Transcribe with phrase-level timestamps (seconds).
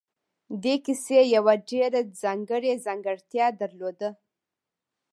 [0.63, 4.09] دې کیسې یوه ډېره ځانګړې ځانګړتیا درلوده